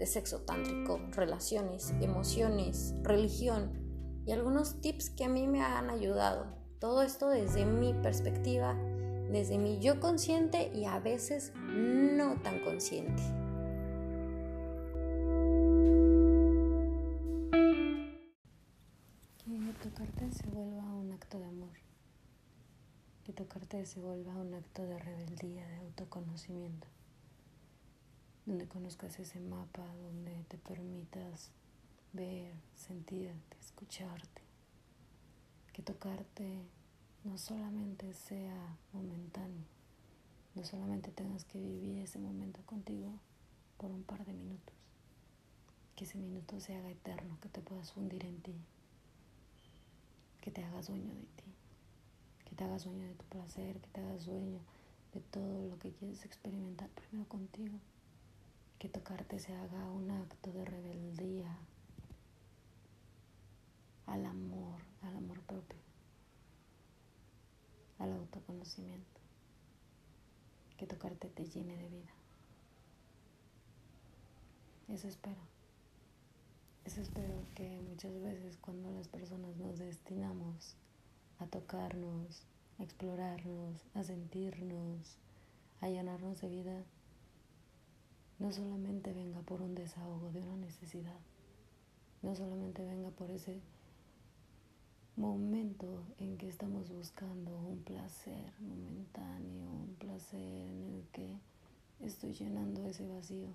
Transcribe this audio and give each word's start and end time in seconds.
de 0.00 0.06
sexo 0.06 0.40
tántrico, 0.40 0.98
relaciones, 1.10 1.92
emociones, 2.00 2.94
religión 3.02 3.70
y 4.24 4.32
algunos 4.32 4.80
tips 4.80 5.10
que 5.10 5.24
a 5.24 5.28
mí 5.28 5.46
me 5.46 5.60
han 5.60 5.90
ayudado. 5.90 6.46
Todo 6.78 7.02
esto 7.02 7.28
desde 7.28 7.66
mi 7.66 7.92
perspectiva, 7.92 8.74
desde 9.30 9.58
mi 9.58 9.78
yo 9.78 10.00
consciente 10.00 10.72
y 10.74 10.86
a 10.86 10.98
veces 11.00 11.52
no 11.54 12.40
tan 12.40 12.64
consciente. 12.64 13.22
Que 19.44 19.88
tocarte 19.90 20.30
se 20.32 20.46
vuelva 20.48 20.82
un 20.94 21.12
acto 21.12 21.38
de 21.38 21.44
amor. 21.44 21.76
Que 23.24 23.34
tocarte 23.34 23.84
se 23.84 24.00
vuelva 24.00 24.34
un 24.34 24.54
acto 24.54 24.82
de 24.82 24.98
rebeldía, 24.98 25.66
de 25.66 25.76
autoconocimiento 25.76 26.86
donde 28.50 28.66
conozcas 28.66 29.16
ese 29.20 29.38
mapa, 29.38 29.86
donde 30.02 30.42
te 30.48 30.58
permitas 30.58 31.52
ver, 32.12 32.52
sentirte, 32.74 33.56
escucharte, 33.60 34.42
que 35.72 35.82
tocarte 35.82 36.60
no 37.22 37.38
solamente 37.38 38.12
sea 38.12 38.76
momentáneo, 38.92 39.62
no 40.56 40.64
solamente 40.64 41.12
tengas 41.12 41.44
que 41.44 41.60
vivir 41.60 41.98
ese 41.98 42.18
momento 42.18 42.60
contigo 42.66 43.12
por 43.78 43.92
un 43.92 44.02
par 44.02 44.26
de 44.26 44.32
minutos, 44.32 44.74
que 45.94 46.02
ese 46.02 46.18
minuto 46.18 46.58
se 46.58 46.74
haga 46.74 46.90
eterno, 46.90 47.38
que 47.40 47.50
te 47.50 47.60
puedas 47.60 47.92
fundir 47.92 48.26
en 48.26 48.42
ti, 48.42 48.56
que 50.40 50.50
te 50.50 50.64
hagas 50.64 50.88
dueño 50.88 51.14
de 51.14 51.26
ti, 51.36 51.44
que 52.46 52.56
te 52.56 52.64
hagas 52.64 52.82
dueño 52.82 53.06
de 53.06 53.14
tu 53.14 53.24
placer, 53.26 53.78
que 53.78 53.88
te 53.90 54.00
hagas 54.00 54.26
dueño 54.26 54.58
de 55.14 55.20
todo 55.20 55.68
lo 55.68 55.78
que 55.78 55.92
quieres 55.92 56.24
experimentar 56.24 56.90
primero 56.90 57.28
contigo 57.28 57.78
que 58.80 58.88
tocarte 58.88 59.38
se 59.38 59.54
haga 59.54 59.90
un 59.90 60.10
acto 60.10 60.50
de 60.52 60.64
rebeldía 60.64 61.54
al 64.06 64.24
amor, 64.24 64.80
al 65.02 65.18
amor 65.18 65.38
propio, 65.42 65.78
al 67.98 68.10
autoconocimiento, 68.14 69.20
que 70.78 70.86
tocarte 70.86 71.28
te 71.28 71.44
llene 71.44 71.76
de 71.76 71.88
vida. 71.90 72.14
Eso 74.88 75.08
espero. 75.08 75.42
Eso 76.86 77.02
espero 77.02 77.44
que 77.54 77.82
muchas 77.82 78.18
veces 78.22 78.56
cuando 78.56 78.90
las 78.92 79.08
personas 79.08 79.58
nos 79.58 79.78
destinamos 79.78 80.74
a 81.38 81.46
tocarnos, 81.46 82.46
a 82.78 82.82
explorarnos, 82.84 83.84
a 83.92 84.04
sentirnos, 84.04 85.18
a 85.82 85.88
llenarnos 85.90 86.40
de 86.40 86.48
vida, 86.48 86.82
no 88.40 88.50
solamente 88.52 89.12
venga 89.12 89.40
por 89.42 89.60
un 89.60 89.74
desahogo 89.74 90.32
de 90.32 90.40
una 90.40 90.56
necesidad, 90.56 91.20
no 92.22 92.34
solamente 92.34 92.84
venga 92.84 93.10
por 93.10 93.30
ese 93.30 93.60
momento 95.16 96.02
en 96.18 96.38
que 96.38 96.48
estamos 96.48 96.90
buscando 96.90 97.54
un 97.58 97.82
placer 97.82 98.52
momentáneo, 98.60 99.70
un 99.70 99.94
placer 99.98 100.40
en 100.40 100.94
el 100.94 101.04
que 101.12 101.38
estoy 102.00 102.32
llenando 102.32 102.86
ese 102.86 103.06
vacío 103.06 103.50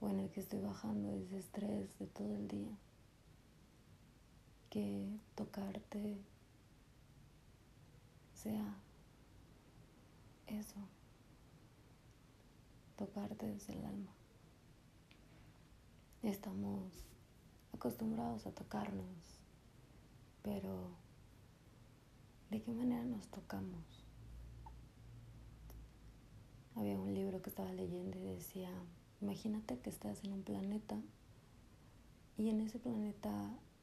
o 0.00 0.08
en 0.08 0.20
el 0.20 0.30
que 0.30 0.40
estoy 0.40 0.60
bajando 0.60 1.12
ese 1.12 1.38
estrés 1.38 1.98
de 1.98 2.06
todo 2.06 2.34
el 2.34 2.48
día. 2.48 2.78
Que 4.70 5.06
tocarte 5.34 6.16
sea 8.32 8.74
eso 10.46 10.76
tocarte 12.98 13.46
desde 13.46 13.74
el 13.74 13.84
alma. 13.84 14.12
Estamos 16.22 16.92
acostumbrados 17.72 18.44
a 18.46 18.50
tocarnos, 18.50 19.40
pero 20.42 20.90
¿de 22.50 22.60
qué 22.60 22.72
manera 22.72 23.04
nos 23.04 23.28
tocamos? 23.28 24.04
Había 26.74 26.98
un 26.98 27.14
libro 27.14 27.40
que 27.40 27.50
estaba 27.50 27.72
leyendo 27.72 28.18
y 28.18 28.24
decía, 28.24 28.70
imagínate 29.20 29.78
que 29.78 29.90
estás 29.90 30.24
en 30.24 30.32
un 30.32 30.42
planeta 30.42 31.00
y 32.36 32.50
en 32.50 32.60
ese 32.60 32.80
planeta 32.80 33.30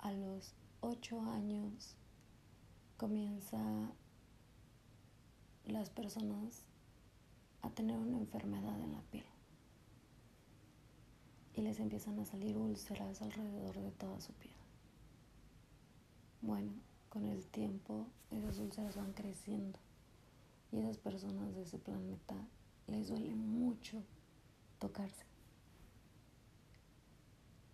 a 0.00 0.12
los 0.12 0.54
ocho 0.80 1.22
años 1.22 1.96
comienza 2.98 3.58
las 5.64 5.88
personas 5.88 6.66
a 7.68 7.74
tener 7.74 7.98
una 7.98 8.18
enfermedad 8.18 8.80
en 8.80 8.92
la 8.92 9.02
piel. 9.02 9.24
Y 11.54 11.62
les 11.62 11.78
empiezan 11.80 12.18
a 12.18 12.24
salir 12.24 12.56
úlceras 12.56 13.20
alrededor 13.20 13.78
de 13.78 13.90
toda 13.92 14.20
su 14.20 14.32
piel. 14.32 14.54
Bueno, 16.40 16.72
con 17.08 17.26
el 17.26 17.46
tiempo 17.46 18.06
esas 18.30 18.58
úlceras 18.58 18.96
van 18.96 19.12
creciendo 19.12 19.78
y 20.72 20.78
esas 20.78 20.98
personas 20.98 21.54
de 21.54 21.62
ese 21.62 21.78
planeta 21.78 22.36
les 22.86 23.08
duele 23.08 23.34
mucho 23.34 24.02
tocarse. 24.78 25.24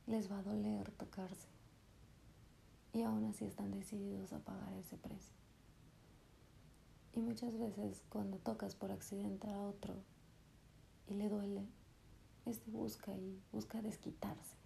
Les 0.06 0.30
va 0.30 0.38
a 0.38 0.42
doler 0.42 0.90
tocarse. 0.92 1.48
Y 2.92 3.02
aún 3.02 3.24
así 3.24 3.44
están 3.44 3.70
decididos 3.72 4.32
a 4.32 4.38
pagar 4.38 4.72
ese 4.74 4.96
precio. 4.96 5.43
Y 7.14 7.20
muchas 7.20 7.56
veces 7.56 8.02
cuando 8.08 8.38
tocas 8.38 8.74
por 8.74 8.90
accidente 8.90 9.48
a 9.48 9.60
otro 9.60 9.94
y 11.06 11.14
le 11.14 11.28
duele, 11.28 11.64
este 12.44 12.70
busca 12.70 13.14
y 13.14 13.40
busca 13.52 13.80
desquitarse. 13.80 14.56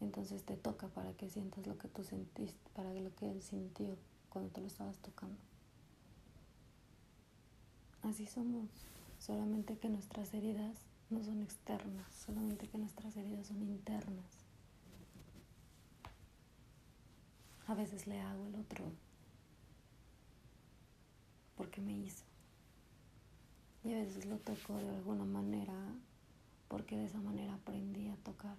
Entonces 0.00 0.44
te 0.44 0.56
toca 0.56 0.88
para 0.88 1.12
que 1.12 1.28
sientas 1.28 1.66
lo 1.66 1.78
que 1.78 1.86
tú 1.86 2.02
sentiste, 2.02 2.70
para 2.74 2.92
lo 2.92 3.14
que 3.14 3.30
él 3.30 3.40
sintió 3.42 3.96
cuando 4.30 4.50
te 4.50 4.60
lo 4.60 4.66
estabas 4.66 4.98
tocando. 4.98 5.38
Así 8.02 8.26
somos, 8.26 8.68
solamente 9.18 9.78
que 9.78 9.90
nuestras 9.90 10.34
heridas 10.34 10.76
no 11.10 11.22
son 11.22 11.42
externas, 11.42 12.12
solamente 12.14 12.66
que 12.66 12.78
nuestras 12.78 13.16
heridas 13.16 13.48
son 13.48 13.62
internas. 13.62 14.46
A 17.66 17.74
veces 17.74 18.08
le 18.08 18.20
hago 18.20 18.46
el 18.46 18.56
otro 18.56 18.92
porque 21.60 21.82
me 21.82 21.92
hizo. 21.92 22.24
Y 23.84 23.92
a 23.92 23.98
veces 23.98 24.24
lo 24.24 24.38
toco 24.38 24.78
de 24.78 24.88
alguna 24.96 25.26
manera 25.26 25.74
porque 26.68 26.96
de 26.96 27.04
esa 27.04 27.20
manera 27.20 27.52
aprendí 27.52 28.08
a 28.08 28.16
tocar. 28.16 28.56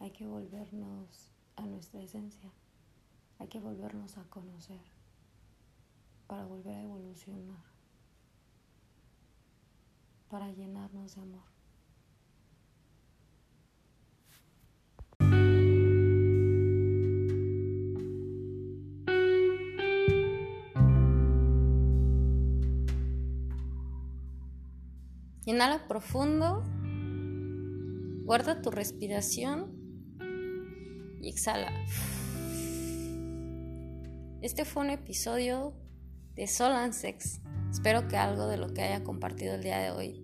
Hay 0.00 0.10
que 0.10 0.26
volvernos 0.26 1.30
a 1.54 1.62
nuestra 1.62 2.02
esencia, 2.02 2.50
hay 3.38 3.46
que 3.46 3.60
volvernos 3.60 4.18
a 4.18 4.24
conocer 4.24 4.80
para 6.26 6.44
volver 6.44 6.74
a 6.74 6.82
evolucionar, 6.82 7.62
para 10.28 10.50
llenarnos 10.50 11.14
de 11.14 11.22
amor. 11.22 11.57
Inhala 25.48 25.88
profundo, 25.88 26.62
guarda 28.26 28.60
tu 28.60 28.70
respiración 28.70 29.72
y 31.22 31.30
exhala. 31.30 31.72
Este 34.42 34.66
fue 34.66 34.82
un 34.82 34.90
episodio 34.90 35.72
de 36.34 36.46
Sol 36.46 36.72
and 36.72 36.92
Sex. 36.92 37.40
Espero 37.70 38.08
que 38.08 38.18
algo 38.18 38.46
de 38.46 38.58
lo 38.58 38.74
que 38.74 38.82
haya 38.82 39.02
compartido 39.02 39.54
el 39.54 39.62
día 39.62 39.78
de 39.78 39.90
hoy 39.90 40.22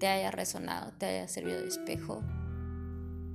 te 0.00 0.08
haya 0.08 0.32
resonado, 0.32 0.92
te 0.98 1.06
haya 1.06 1.28
servido 1.28 1.60
de 1.60 1.68
espejo. 1.68 2.24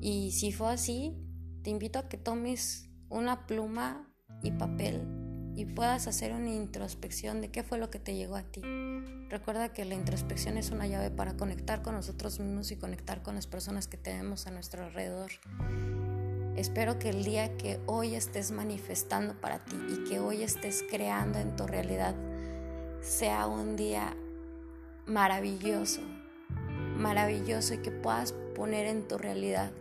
Y 0.01 0.33
si 0.33 0.51
fue 0.51 0.73
así, 0.73 1.25
te 1.61 1.69
invito 1.69 1.99
a 1.99 2.09
que 2.09 2.17
tomes 2.17 2.89
una 3.07 3.47
pluma 3.47 4.13
y 4.41 4.51
papel 4.51 5.22
y 5.55 5.65
puedas 5.65 6.07
hacer 6.07 6.33
una 6.33 6.49
introspección 6.49 7.41
de 7.41 7.49
qué 7.49 7.63
fue 7.63 7.77
lo 7.77 7.89
que 7.89 7.99
te 7.99 8.15
llegó 8.15 8.35
a 8.35 8.43
ti. 8.43 8.61
Recuerda 9.29 9.69
que 9.69 9.85
la 9.85 9.95
introspección 9.95 10.57
es 10.57 10.71
una 10.71 10.87
llave 10.87 11.11
para 11.11 11.35
conectar 11.35 11.81
con 11.81 11.95
nosotros 11.95 12.39
mismos 12.39 12.71
y 12.71 12.77
conectar 12.77 13.21
con 13.21 13.35
las 13.35 13.47
personas 13.47 13.87
que 13.87 13.97
tenemos 13.97 14.47
a 14.47 14.51
nuestro 14.51 14.83
alrededor. 14.85 15.31
Espero 16.55 16.99
que 16.99 17.09
el 17.09 17.23
día 17.23 17.57
que 17.57 17.79
hoy 17.87 18.15
estés 18.15 18.51
manifestando 18.51 19.39
para 19.39 19.59
ti 19.59 19.75
y 19.89 20.09
que 20.09 20.19
hoy 20.19 20.43
estés 20.43 20.83
creando 20.89 21.39
en 21.39 21.55
tu 21.55 21.65
realidad 21.65 22.15
sea 23.01 23.47
un 23.47 23.75
día 23.75 24.15
maravilloso, 25.05 26.01
maravilloso 26.95 27.73
y 27.73 27.79
que 27.79 27.91
puedas 27.91 28.33
poner 28.55 28.85
en 28.85 29.07
tu 29.07 29.17
realidad 29.17 29.71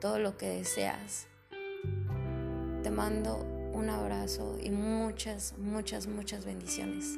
todo 0.00 0.18
lo 0.18 0.36
que 0.36 0.48
deseas. 0.48 1.26
Te 2.82 2.90
mando 2.90 3.57
un 3.78 3.90
abrazo 3.90 4.58
y 4.60 4.70
muchas, 4.70 5.54
muchas, 5.56 6.08
muchas 6.08 6.44
bendiciones. 6.44 7.16